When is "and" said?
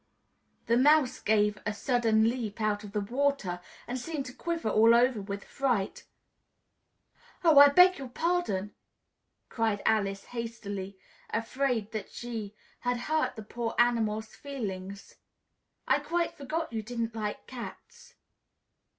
3.85-3.99